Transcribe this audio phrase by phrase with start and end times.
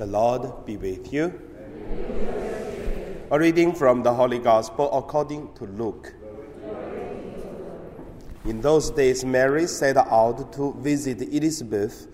[0.00, 1.30] The Lord be with you.
[3.30, 6.14] A reading from the Holy Gospel according to Luke.
[8.46, 12.06] In those days, Mary set out to visit Elizabeth.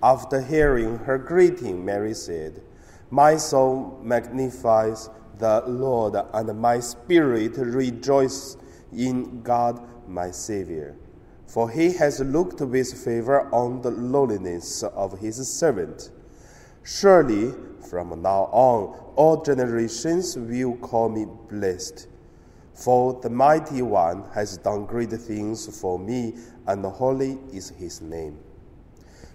[0.00, 2.62] After hearing her greeting, Mary said,
[3.10, 8.56] My soul magnifies the Lord, and my spirit rejoices
[8.92, 10.94] in God my Savior.
[11.48, 16.12] For he has looked with favor on the lowliness of his servant.
[16.86, 17.54] Surely,
[17.88, 22.08] from now on, all generations will call me blessed.
[22.74, 26.34] For the mighty one has done great things for me,
[26.66, 28.38] and holy is his name.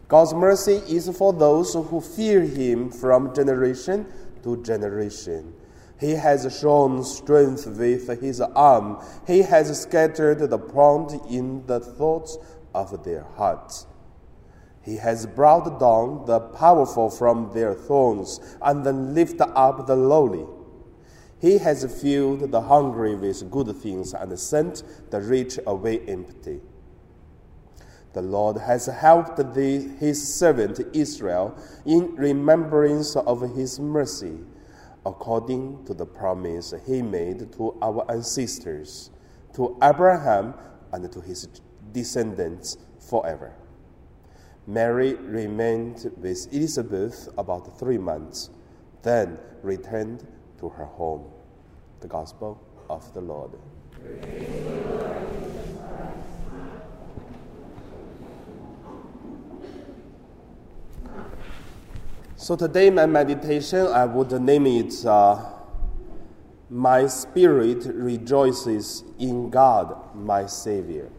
[0.07, 4.05] God's mercy is for those who fear him from generation
[4.43, 5.51] to generation.
[5.99, 9.03] He has shown strength with his arm.
[9.25, 12.37] He has scattered the proud in the thoughts
[12.75, 13.87] of their hearts.
[14.81, 20.45] He has brought down the powerful from their thrones and then lifted up the lowly.
[21.39, 26.61] He has filled the hungry with good things and sent the rich away empty.
[28.13, 34.39] The Lord has helped the, his servant Israel in remembrance of his mercy,
[35.05, 39.11] according to the promise he made to our ancestors,
[39.53, 40.55] to Abraham
[40.91, 41.47] and to his
[41.93, 43.53] descendants forever.
[44.69, 48.51] Mary remained with Elizabeth about three months,
[49.01, 50.27] then returned
[50.59, 51.25] to her home.
[52.01, 53.49] The Gospel of the Lord.
[62.35, 65.45] So today, my meditation, I would name it uh,
[66.69, 71.09] My Spirit Rejoices in God, my Savior,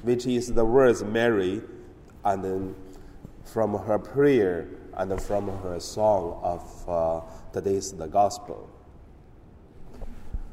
[0.00, 1.60] which is the words Mary
[2.24, 2.74] and then
[3.44, 7.20] from her prayer and from her song of uh,
[7.52, 8.68] today's the gospel.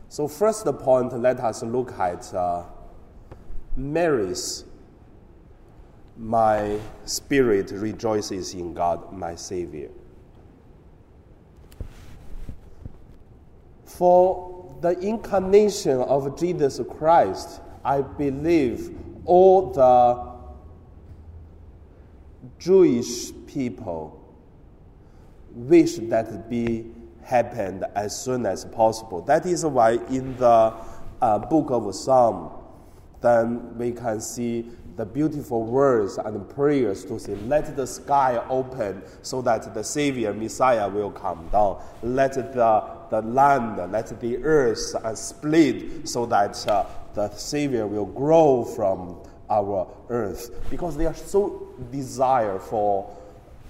[0.10, 2.64] So, first point, let us look at uh,
[3.76, 4.66] Mary's
[6.18, 9.90] My spirit rejoices in God, my Savior.
[13.86, 20.31] For the incarnation of Jesus Christ, I believe all the
[22.60, 24.18] Jewish people
[25.52, 26.92] wish that it be
[27.24, 29.22] happened as soon as possible.
[29.22, 30.74] That is why in the
[31.22, 32.52] uh, book of Psalm,
[33.22, 34.66] then we can see
[34.96, 40.34] the beautiful words and prayers to say, Let the sky open so that the Savior,
[40.34, 41.82] Messiah, will come down.
[42.02, 48.66] Let the, the land, let the earth split so that uh, the Savior will grow
[48.66, 53.16] from our earth because they are so desire for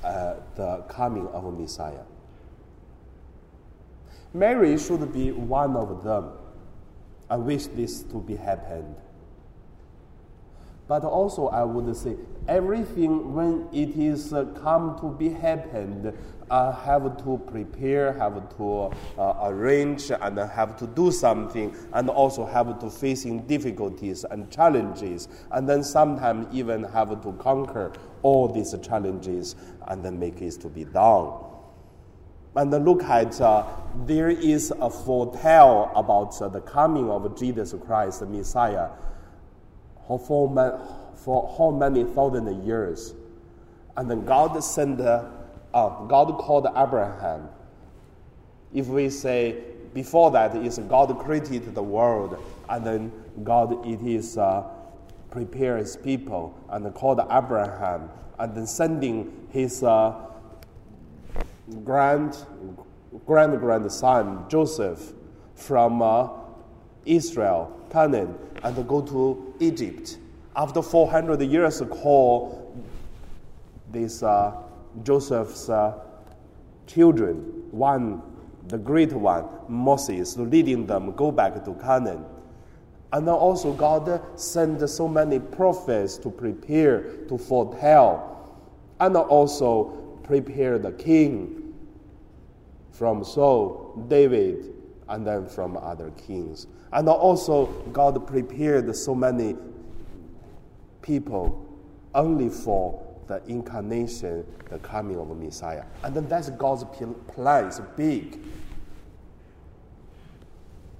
[0.04, 2.04] uh, the coming of a Messiah.
[4.34, 6.32] Mary should be one of them.
[7.30, 8.96] I wish this to be happened.
[10.92, 12.18] But also, I would say
[12.50, 16.12] everything when it is uh, come to be happened,
[16.50, 22.46] uh, have to prepare, have to uh, arrange, and have to do something, and also
[22.46, 28.76] have to facing difficulties and challenges, and then sometimes even have to conquer all these
[28.84, 29.56] challenges
[29.88, 31.32] and then make it to be done.
[32.58, 33.66] And look at uh,
[34.06, 38.90] there is a foretell about uh, the coming of Jesus Christ, the Messiah
[40.08, 43.14] for, for how many thousand years.
[43.98, 45.26] And then God sent, uh,
[45.74, 47.50] God called Abraham.
[48.74, 49.64] If we say
[49.94, 53.12] before that is God created the world, and then
[53.44, 54.64] God it is uh,
[55.30, 58.10] prepare his people and called Abraham,
[58.40, 60.16] and then sending his uh,
[61.84, 62.38] grand
[63.26, 65.14] grand grandson Joseph
[65.56, 66.30] from uh,
[67.06, 70.18] Israel, Canaan, and go to Egypt.
[70.56, 72.76] After 400 years, call
[73.92, 74.54] this uh,
[75.04, 76.00] Joseph's uh,
[76.88, 77.38] children,
[77.72, 78.22] one,
[78.68, 82.26] the great one, Moses, leading them go back to Canaan.
[83.14, 88.58] And then also God sent so many prophets to prepare, to foretell,
[89.00, 91.74] and also prepare the king
[92.92, 94.81] from Saul, David,
[95.12, 96.68] and then from other kings.
[96.92, 99.56] And also, God prepared so many
[101.02, 101.66] people
[102.16, 105.84] only for the incarnation, the coming of the Messiah.
[106.04, 106.84] And then that's God's
[107.28, 108.40] plan, it's big.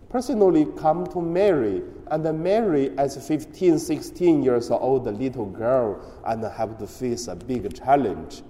[0.10, 6.44] Personally, come to Mary, and then Mary, as 15, 16 years old little girl, and
[6.44, 8.44] have to face a big challenge.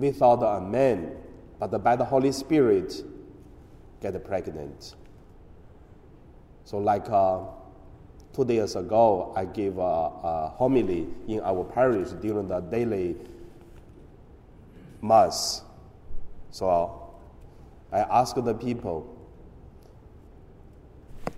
[0.00, 1.16] without a man,
[1.60, 3.04] but by the Holy Spirit,
[4.00, 4.94] get pregnant.
[6.64, 7.40] So, like uh,
[8.32, 13.16] two days ago, I gave a, a homily in our parish during the daily
[15.02, 15.62] mass.
[16.50, 17.12] So,
[17.92, 19.14] I asked the people,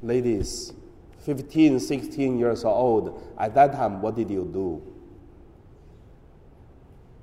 [0.03, 0.73] ladies,
[1.21, 4.83] 15, 16 years old, at that time, what did you do?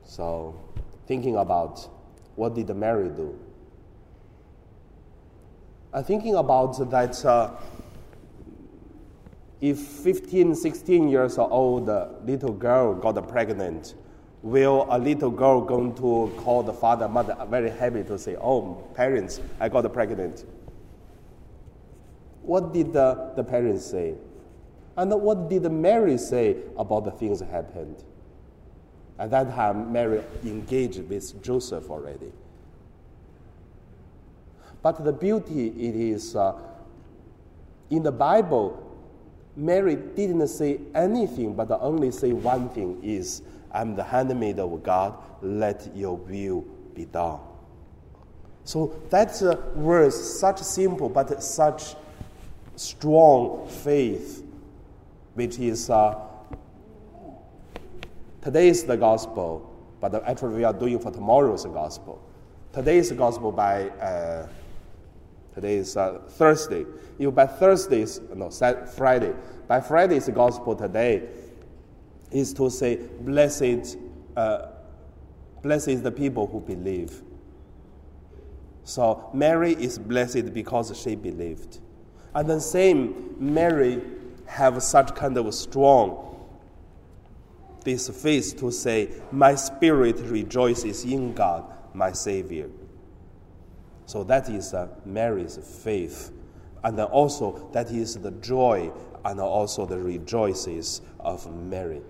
[0.03, 0.59] So,
[1.07, 1.87] thinking about
[2.39, 3.37] what did Mary do?
[5.93, 7.51] I'm thinking about that uh,
[9.59, 11.87] if 15, 16 years old
[12.25, 13.93] little girl got pregnant,
[14.41, 18.87] will a little girl going to call the father, mother, very happy to say, oh,
[18.95, 20.45] parents, I got pregnant.
[22.41, 24.15] What did the, the parents say?
[24.95, 28.01] And what did Mary say about the things that happened?
[29.19, 32.31] At that time, Mary engaged with Joseph already.
[34.81, 36.57] But the beauty it is uh,
[37.89, 38.81] in the Bible,
[39.57, 43.41] Mary didn't say anything, but only say one thing is,
[43.73, 46.61] I'm the handmaid of God, let your will
[46.95, 47.39] be done.
[48.63, 51.95] So that's a verse, such simple but such
[52.77, 54.45] strong faith,
[55.33, 56.15] which is uh,
[58.41, 59.69] today is the gospel,
[59.99, 62.21] but actually we are doing for tomorrow's gospel.
[62.73, 64.47] Today is the gospel by uh,
[65.53, 66.85] today is uh, Thursday.
[67.17, 69.33] If by Thursdays, no, Friday,
[69.67, 71.27] by Friday's gospel today
[72.31, 73.97] is to say, blessed,
[74.37, 74.67] uh,
[75.61, 77.23] blessed is the people who believe.
[78.83, 81.79] So Mary is blessed because she believed.
[82.33, 84.01] And the same, Mary
[84.45, 86.28] have such kind of strong
[87.83, 92.69] this faith to say, My spirit rejoices in God, my Savior.
[94.05, 96.31] So that is uh, Mary's faith.
[96.83, 98.91] And also, that is the joy
[99.25, 102.01] and also the rejoices of Mary.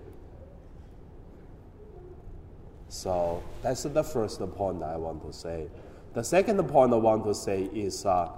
[2.88, 5.68] So that's the first point I want to say.
[6.14, 8.30] The second point I want to say is uh,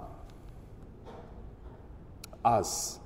[2.45, 2.99] us.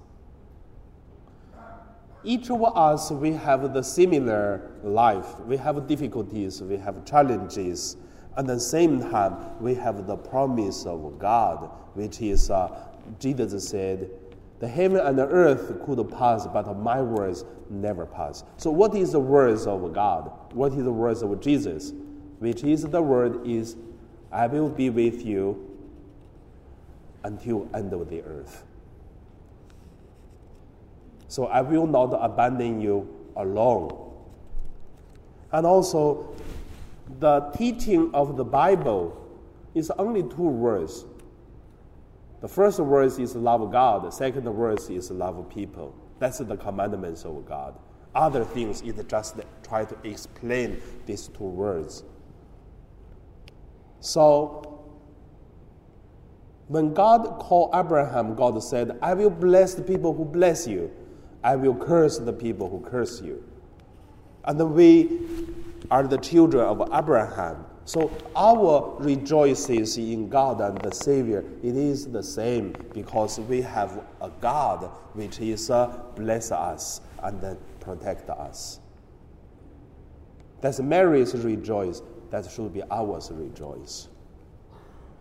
[2.23, 5.39] Each of us, we have the similar life.
[5.41, 7.97] We have difficulties, we have challenges.
[8.35, 12.69] And at the same time, we have the promise of God, which is, uh,
[13.19, 14.09] Jesus said,
[14.59, 18.43] the heaven and the earth could pass, but my words never pass.
[18.57, 20.31] So, what is the words of God?
[20.53, 21.93] What is the words of Jesus?
[22.39, 23.75] Which is the word is,
[24.31, 25.63] I will be with you
[27.23, 28.63] until end of the earth.
[31.27, 34.07] So I will not abandon you alone.
[35.51, 36.35] And also,
[37.19, 39.15] the teaching of the Bible
[39.73, 41.05] is only two words.
[42.41, 45.95] The first verse is love God, the second verse is love people.
[46.19, 47.75] That's the commandments of God.
[48.13, 52.03] Other things is just try to explain these two words.
[53.99, 54.83] So,
[56.67, 60.91] when God called Abraham, God said, I will bless the people who bless you.
[61.43, 63.43] I will curse the people who curse you.
[64.45, 65.19] And we
[65.91, 67.65] are the children of Abraham.
[67.85, 74.03] So our rejoices in God and the Savior, it is the same because we have
[74.19, 78.81] a God which is uh, bless us and then protect us.
[80.59, 82.01] That's Mary's rejoice.
[82.29, 84.09] That should be ours rejoice.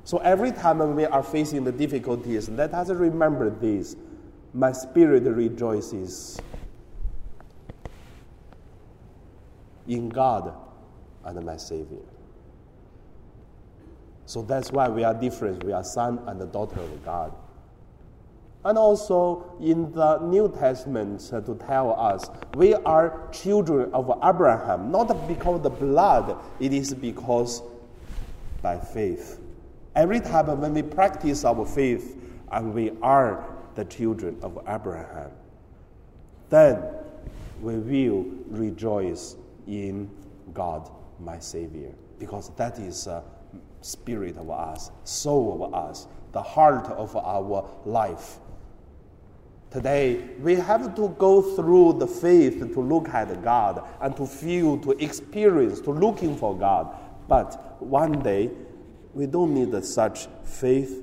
[0.03, 3.97] So every time we are facing the difficulties, let us remember this.
[4.57, 6.41] My spirit rejoices
[9.87, 10.55] in God
[11.27, 12.01] and my Savior.
[14.25, 15.63] So that's why we are different.
[15.63, 17.35] We are son and the daughter of God.
[18.65, 24.91] And also in the New Testament uh, to tell us we are children of Abraham,
[24.91, 27.63] not because of the blood, it is because
[28.63, 29.39] by faith.
[29.95, 32.17] Every time when we practice our faith
[32.51, 35.31] and we are the children of Abraham,
[36.51, 36.83] then
[37.61, 40.11] we will rejoice in
[40.53, 40.91] God,
[41.21, 43.23] my Savior, because that is a
[43.81, 48.39] spirit of us, soul of us, the heart of our life.
[49.71, 54.79] Today, we have to go through the faith to look at God and to feel,
[54.79, 56.95] to experience, to looking for God.
[57.29, 58.51] But one day,
[59.13, 61.03] we don't need such faith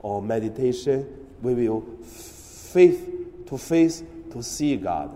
[0.00, 1.21] or meditation.
[1.42, 5.10] We will faith to face to see God.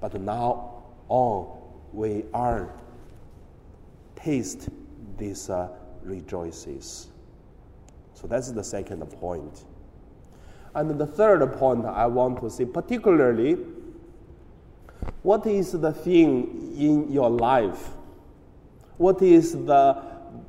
[0.00, 1.60] But now on,
[1.92, 2.68] we are
[4.16, 4.68] taste
[5.16, 5.68] these uh,
[6.02, 7.08] rejoices.
[8.14, 9.64] So that's the second point.
[10.74, 13.56] And the third point I want to say, particularly,
[15.22, 17.90] what is the thing in your life?
[18.96, 20.02] What is the,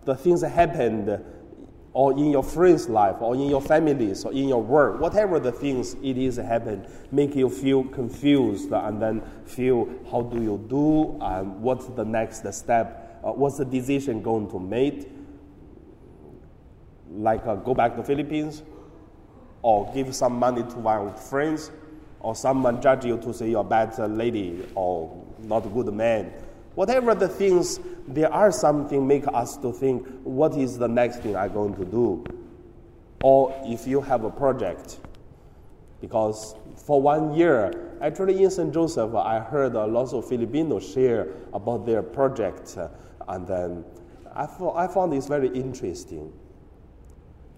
[0.05, 1.23] the things that happened
[1.93, 5.51] or in your friend's life, or in your families, or in your work, whatever the
[5.51, 11.17] things it is happen, make you feel confused and then feel how do you do?
[11.21, 15.09] And what's the next step, uh, what's the decision going to make,
[17.11, 18.61] like uh, go back to Philippines,
[19.63, 21.71] or give some money to one friends,
[22.19, 26.31] or someone judge you to say you're a bad lady or not a good man
[26.79, 31.35] Whatever the things, there are something make us to think, what is the next thing
[31.35, 32.23] I'm going to do?
[33.21, 34.97] Or if you have a project,
[35.99, 38.73] because for one year, actually in St.
[38.73, 42.77] Joseph, I heard a lot of Filipinos share about their project,
[43.27, 43.83] and then
[44.33, 46.31] I, I found this very interesting.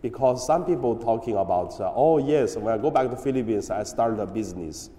[0.01, 3.83] Because some people talking about, uh, oh yes, when I go back to Philippines, I
[3.83, 4.89] start a business.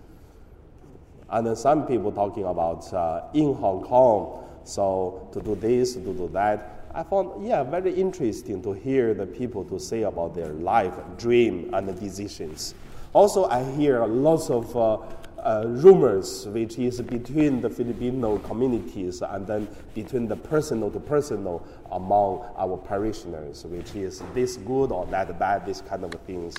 [1.33, 6.01] And then some people talking about uh, in Hong Kong, so to do this, to
[6.01, 6.85] do that.
[6.95, 11.73] I found, yeah, very interesting to hear the people to say about their life, dream,
[11.73, 12.75] and decisions.
[13.15, 14.99] Also, I hear lots of uh,
[15.39, 21.67] uh, rumors, which is between the Filipino communities and then between the personal to personal
[21.93, 26.57] among our parishioners, which is this good or that bad, this kind of things.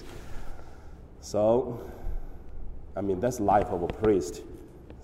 [1.22, 1.80] So,
[2.96, 4.42] I mean, that's life of a priest.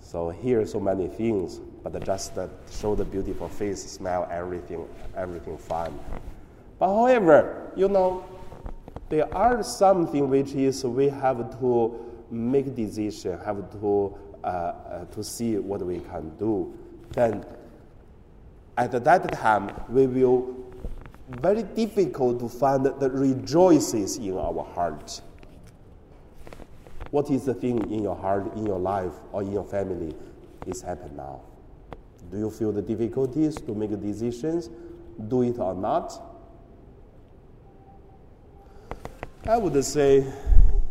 [0.00, 5.56] So here so many things, but just uh, show the beautiful face, smile, everything, everything
[5.56, 5.98] fine.
[6.78, 8.24] But however, you know,
[9.08, 15.22] there are something which is we have to make decision, have to uh, uh, to
[15.22, 16.72] see what we can do.
[17.10, 17.44] Then
[18.78, 20.56] at that time we will
[21.28, 25.20] very difficult to find the rejoices in our heart.
[27.10, 30.14] What is the thing in your heart, in your life, or in your family
[30.66, 31.40] is happening now?
[32.30, 34.70] Do you feel the difficulties to make decisions?
[35.28, 36.12] Do it or not?
[39.46, 40.24] I would say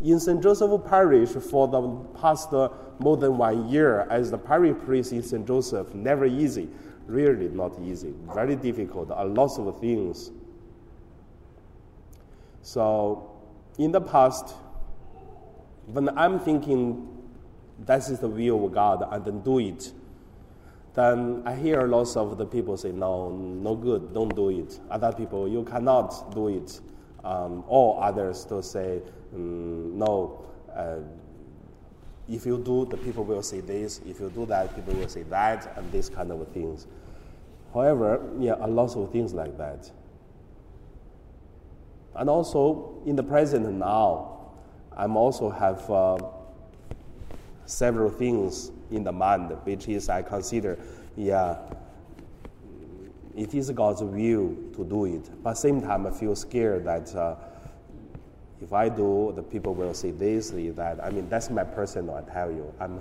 [0.04, 0.42] in St.
[0.42, 1.82] Joseph Parish for the
[2.20, 2.52] past
[3.00, 5.46] more than one year as the parish priest in St.
[5.48, 6.68] Joseph, never easy.
[7.06, 8.14] Really not easy.
[8.34, 9.10] Very difficult.
[9.12, 10.32] A lot of things.
[12.62, 13.32] So,
[13.78, 14.54] in the past,
[15.92, 17.08] when I'm thinking
[17.86, 19.92] that is the will of God and then do it,
[20.94, 24.80] then I hear lots of the people say, no, no good, don't do it.
[24.90, 26.82] Other people, you cannot do it.
[27.24, 29.02] Um, or others to say,
[29.36, 31.00] mm, no, uh,
[32.30, 34.00] if you do, the people will say this.
[34.06, 36.88] If you do that, people will say that, and these kind of things.
[37.74, 39.92] However, yeah, a lot of things like that.
[42.16, 44.39] And also, in the present now,
[45.00, 46.18] I'm also have uh,
[47.66, 50.78] several things in the mind, which is I consider,
[51.16, 51.58] yeah,
[53.34, 55.42] it is God's will to do it.
[55.42, 57.36] But same time, I feel scared that uh,
[58.62, 61.00] if I do, the people will say this, that.
[61.02, 62.16] I mean, that's my personal.
[62.16, 63.00] I tell you, I'm.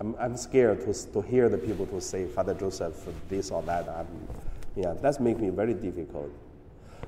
[0.00, 3.88] I'm, I'm scared to, to hear the people to say Father Joseph this or that.
[3.88, 4.08] I'm,
[4.74, 6.32] yeah, that's make me very difficult.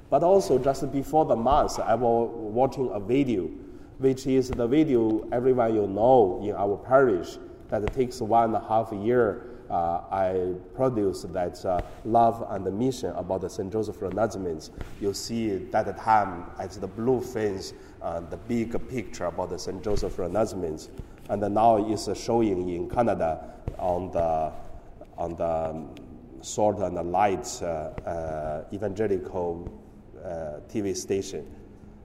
[0.09, 3.50] But also, just before the Mass, I was watching a video,
[3.99, 7.38] which is the video everyone you know in our parish
[7.71, 9.50] that takes one and a half year.
[9.69, 13.73] Uh, I produced that uh, love and the mission about the St.
[13.73, 14.71] Joseph Renaziments.
[15.00, 19.83] You see that time at the blue fence, uh, the big picture about the St.
[19.83, 20.91] Joseph Renaziments.
[21.29, 24.53] And now it's showing in Canada on the,
[25.19, 25.85] on the
[26.43, 27.67] Salt and the Light uh,
[28.07, 29.69] uh, evangelical
[30.26, 31.47] uh, TV station.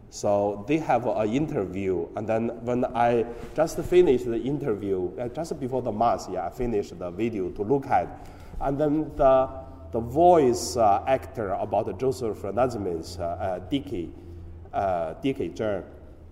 [0.09, 3.25] So they have an interview, and then when I
[3.55, 7.63] just finished the interview, uh, just before the mass, yeah, I finished the video to
[7.63, 8.27] look at,
[8.59, 9.49] and then the
[9.91, 14.11] the voice uh, actor about Joseph uh, Dicky,
[15.21, 15.83] Dicky Cheung.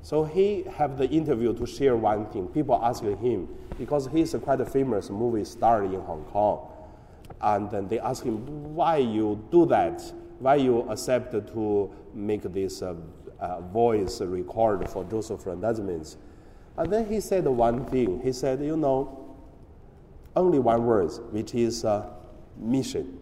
[0.01, 2.47] So he have the interview to share one thing.
[2.47, 6.67] People asking him because he's a quite a famous movie star in Hong Kong,
[7.41, 10.01] and then they ask him why you do that
[10.39, 12.95] why you accept to make this uh,
[13.39, 16.15] uh, voice record for Joseph Renaziments.
[16.77, 18.21] And then he said one thing.
[18.23, 19.35] He said, you know,
[20.35, 22.09] only one word, which is uh,
[22.57, 23.19] mission.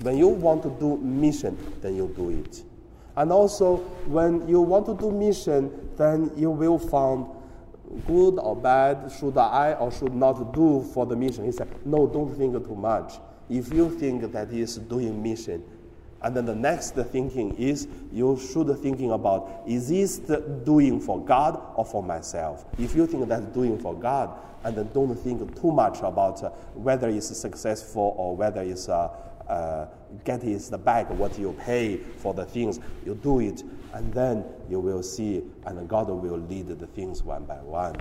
[0.00, 2.62] When you want to do mission, then you do it.
[3.16, 7.26] And also, when you want to do mission, then you will find
[8.06, 11.44] good or bad, should I or should not do for the mission?
[11.44, 13.14] He said, no, don't think too much.
[13.48, 15.62] If you think that is doing mission,
[16.22, 20.18] and then the next thinking is you should thinking about is this
[20.64, 22.64] doing for God or for myself?
[22.78, 24.30] If you think that's doing for God,
[24.64, 29.10] and then don't think too much about uh, whether it's successful or whether it's uh,
[29.48, 29.86] uh,
[30.24, 32.80] the back what you pay for the things.
[33.04, 33.62] You do it,
[33.92, 37.96] and then you will see, and God will lead the things one by one.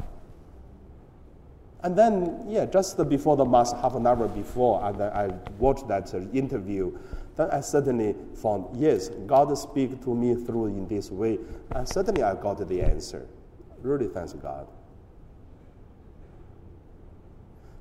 [1.83, 5.27] And then, yeah, just before the mass, half an hour before, and I
[5.59, 6.97] watched that interview.
[7.35, 11.37] Then I suddenly found, yes, God speak to me through in this way,
[11.71, 13.27] and suddenly I got the answer.
[13.81, 14.67] Really, thanks God.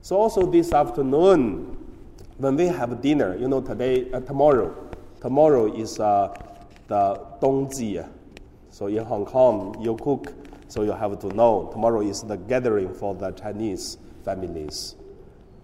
[0.02, 1.78] So also this afternoon,
[2.36, 4.74] when we have dinner, you know, today, uh, tomorrow,
[5.22, 6.36] tomorrow is uh,
[6.88, 8.08] the Dongji.
[8.70, 10.32] So in Hong Kong, you cook,
[10.68, 14.96] so you have to know tomorrow is the gathering for the Chinese families.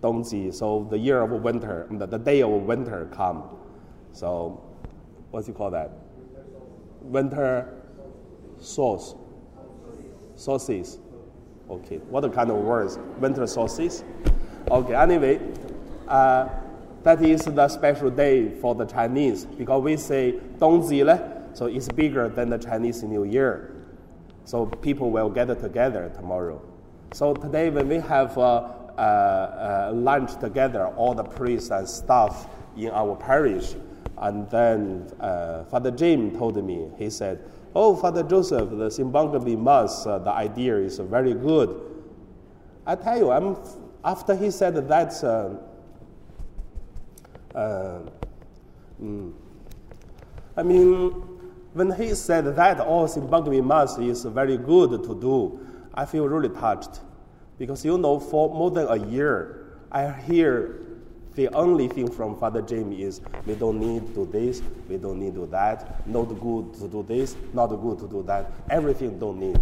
[0.03, 3.45] Dongji, so the year of winter, the, the day of winter come.
[4.13, 4.63] So,
[5.31, 5.91] what do you call that?
[7.01, 7.83] Winter
[8.59, 9.15] sauce.
[10.37, 10.99] Sauces.
[11.71, 12.99] Okay, what kind of words?
[13.19, 14.05] Winter sauces?
[14.71, 15.41] Okay, anyway,
[16.09, 16.49] uh,
[17.05, 21.05] that is the special day for the Chinese because we say Dongji
[21.55, 23.75] so it's bigger than the Chinese New Year.
[24.45, 26.61] So people will gather together tomorrow.
[27.13, 32.49] So today when we have uh, uh, uh, lunch together, all the priests and staff
[32.77, 33.75] in our parish,
[34.19, 37.43] and then uh, Father Jim told me, he said,
[37.75, 41.81] Oh, Father Joseph, the Simbang Gabi Mass, uh, the idea is very good.
[42.85, 43.57] I tell you, I'm,
[44.05, 45.25] after he said that,
[47.55, 48.01] uh,
[49.01, 49.33] mm,
[50.57, 51.30] I mean,
[51.73, 55.61] when he said that all Simbang Gabi Mass is very good to do,
[55.95, 57.01] I feel really touched.
[57.59, 60.87] Because you know, for more than a year, I hear
[61.35, 65.21] the only thing from Father James is we don't need to do this, we don't
[65.21, 69.19] need to do that, not good to do this, not good to do that, everything
[69.19, 69.59] don't need.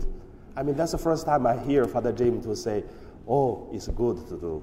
[0.56, 2.85] I mean, that's the first time I hear Father James to say,
[3.28, 4.62] oh, it's good to do.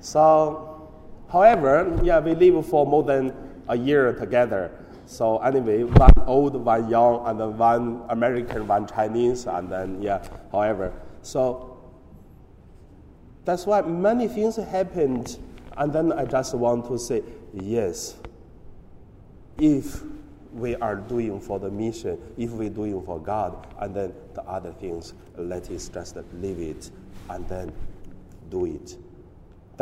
[0.00, 0.90] So,
[1.30, 3.32] however, yeah, we live for more than
[3.68, 4.70] a year together.
[5.12, 10.26] So anyway, one old, one young, and then one American, one Chinese, and then yeah,
[10.50, 10.90] however.
[11.20, 11.76] So
[13.44, 15.38] that's why many things happened,
[15.76, 17.22] and then I just want to say,
[17.52, 18.16] yes,
[19.58, 20.02] if
[20.54, 24.72] we are doing for the mission, if we're doing for God, and then the other
[24.72, 26.90] things, let us just leave it
[27.28, 27.70] and then
[28.48, 28.96] do it.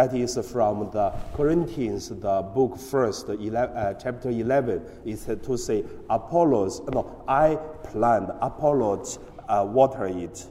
[0.00, 5.84] That is from the Corinthians, the book first, 11, uh, chapter 11, is to say,
[6.08, 10.46] Apollos, no, I plant, Apollos uh, water it,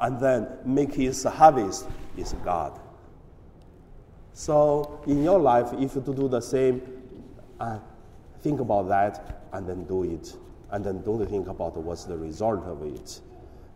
[0.00, 2.78] and then make his harvest is God.
[4.34, 6.80] So in your life, if you do the same,
[7.58, 7.80] uh,
[8.40, 10.32] think about that and then do it.
[10.70, 13.20] And then don't think about what's the result of it.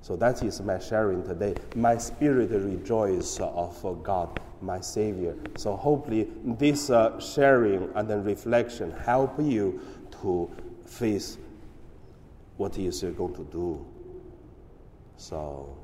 [0.03, 1.57] So that is my sharing today.
[1.75, 5.37] My spirit rejoices of God, my Savior.
[5.57, 9.81] So hopefully this uh, sharing and then reflection help you
[10.23, 10.51] to
[10.87, 11.39] face
[12.57, 13.87] what is you're going to do.
[15.17, 15.77] So.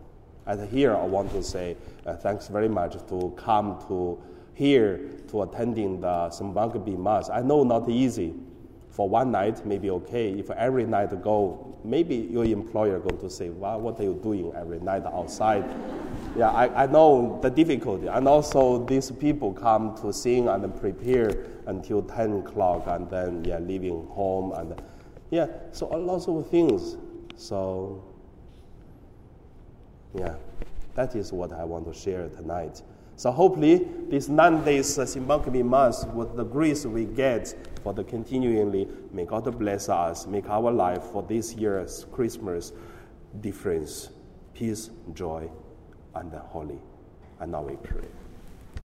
[0.44, 4.20] And here I want to say uh, thanks very much to come to
[4.54, 7.30] here to attending the Simbang Gabi Mass.
[7.30, 8.34] I know not easy.
[8.92, 10.32] For one night, maybe okay.
[10.32, 14.52] If every night go, maybe your employer going to say, well, what are you doing
[14.54, 15.64] every night outside?
[16.36, 18.08] yeah, I, I know the difficulty.
[18.08, 23.58] And also these people come to sing and prepare until 10 o'clock and then, yeah,
[23.60, 24.52] leaving home.
[24.52, 24.80] And
[25.30, 26.98] yeah, so a lot of things.
[27.36, 28.04] So
[30.14, 30.34] yeah,
[30.94, 32.82] that is what I want to share tonight.
[33.22, 37.54] So hopefully, this nine days uh, Simbang Gabi Mass, with the grace we get
[37.84, 42.72] for the continually, may God bless us, make our life for this year's Christmas
[43.40, 44.10] difference,
[44.54, 45.48] peace, joy,
[46.16, 46.80] and holy.
[47.38, 48.08] And now we pray.